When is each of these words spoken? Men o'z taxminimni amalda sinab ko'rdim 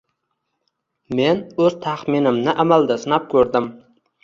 Men 1.19 1.43
o'z 1.67 1.77
taxminimni 1.85 2.59
amalda 2.67 3.01
sinab 3.07 3.31
ko'rdim 3.37 3.71